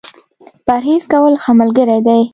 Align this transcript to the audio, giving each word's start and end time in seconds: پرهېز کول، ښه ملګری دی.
پرهېز 0.65 1.03
کول، 1.11 1.33
ښه 1.43 1.51
ملګری 1.59 1.99
دی. 2.07 2.21